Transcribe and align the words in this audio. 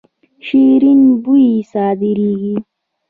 شیرین 0.45 1.01
بویه 1.23 1.57
صادریږي. 1.71 2.55